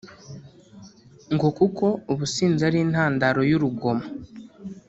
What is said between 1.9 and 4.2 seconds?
ubusinzi ari intandaro y’urugomo